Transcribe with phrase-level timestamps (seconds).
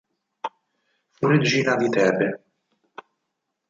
[1.11, 2.43] Fu regina di Tebe.